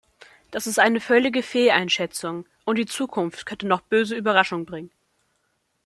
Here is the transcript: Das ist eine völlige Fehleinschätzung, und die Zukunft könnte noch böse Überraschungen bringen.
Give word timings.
Das 0.49 0.65
ist 0.65 0.79
eine 0.79 0.99
völlige 0.99 1.43
Fehleinschätzung, 1.43 2.47
und 2.65 2.79
die 2.79 2.87
Zukunft 2.87 3.45
könnte 3.45 3.67
noch 3.67 3.81
böse 3.81 4.15
Überraschungen 4.15 4.65
bringen. 4.65 4.89